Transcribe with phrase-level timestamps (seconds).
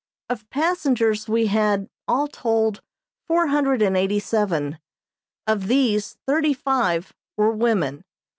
[0.29, 2.81] Of passengers we had, all told,
[3.27, 4.79] four hundred and eighty seven.
[5.45, 8.01] Of these thirty five were women.